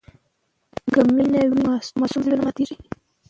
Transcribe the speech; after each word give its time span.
که 0.93 0.99
مینه 1.15 1.39
وي 1.49 1.55
نو 1.63 1.71
د 1.79 1.85
ماسوم 1.99 2.21
زړه 2.25 2.35
نه 2.39 2.43
ماتېږي. 2.45 2.75